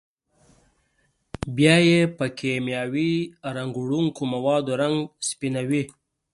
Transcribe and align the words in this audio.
بیا 1.55 1.75
یې 1.87 2.01
په 2.17 2.25
کېمیاوي 2.39 3.11
رنګ 3.55 3.71
وړونکو 3.81 4.21
موادو 4.33 4.73
رنګ 4.81 4.97
سپینوي. 5.27 5.83